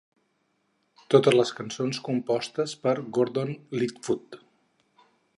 Totes 1.13 1.35
les 1.39 1.51
cançons 1.59 1.99
compostes 2.07 2.73
per 2.85 2.93
Gordon 3.17 3.51
Lightfoot. 3.81 4.39